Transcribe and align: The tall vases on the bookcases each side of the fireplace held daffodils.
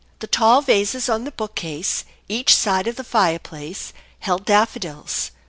The 0.17 0.25
tall 0.25 0.63
vases 0.63 1.09
on 1.09 1.25
the 1.25 1.31
bookcases 1.31 2.05
each 2.27 2.55
side 2.55 2.87
of 2.87 2.95
the 2.95 3.03
fireplace 3.03 3.93
held 4.21 4.45
daffodils. 4.45 5.29